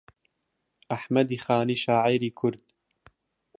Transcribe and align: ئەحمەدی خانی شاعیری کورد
ئەحمەدی 0.91 1.37
خانی 1.45 1.81
شاعیری 1.85 2.35
کورد 2.39 2.61